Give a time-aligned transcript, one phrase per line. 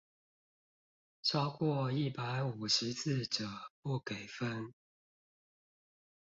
[1.21, 3.47] 超過一百五十字者
[3.83, 4.73] 不給分